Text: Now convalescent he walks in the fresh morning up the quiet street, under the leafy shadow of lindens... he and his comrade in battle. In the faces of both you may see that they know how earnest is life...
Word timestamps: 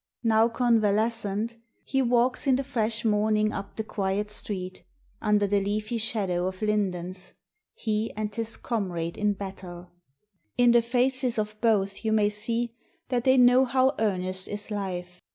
Now 0.23 0.49
convalescent 0.49 1.57
he 1.83 2.01
walks 2.01 2.47
in 2.47 2.55
the 2.55 2.63
fresh 2.63 3.05
morning 3.05 3.51
up 3.53 3.75
the 3.75 3.83
quiet 3.83 4.31
street, 4.31 4.83
under 5.21 5.45
the 5.45 5.59
leafy 5.63 5.99
shadow 5.99 6.47
of 6.47 6.63
lindens... 6.63 7.33
he 7.75 8.11
and 8.13 8.33
his 8.33 8.57
comrade 8.57 9.15
in 9.15 9.33
battle. 9.33 9.91
In 10.57 10.71
the 10.71 10.81
faces 10.81 11.37
of 11.37 11.55
both 11.61 12.03
you 12.03 12.11
may 12.13 12.31
see 12.31 12.73
that 13.09 13.25
they 13.25 13.37
know 13.37 13.63
how 13.63 13.93
earnest 13.99 14.47
is 14.47 14.71
life... 14.71 15.21